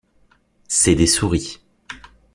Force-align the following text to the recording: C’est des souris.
C’est 0.67 0.95
des 0.95 1.05
souris. 1.05 1.61